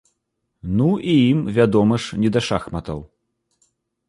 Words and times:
Ну, 0.79 0.87
і 1.11 1.27
ім, 1.33 1.43
вядома 1.57 2.01
ж, 2.07 2.19
не 2.25 2.33
да 2.39 2.45
шахматаў. 2.49 2.99